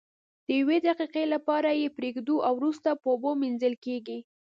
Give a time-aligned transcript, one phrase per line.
[0.45, 4.19] د یوې دقیقې لپاره یې پریږدو او وروسته په اوبو مینځل کیږي.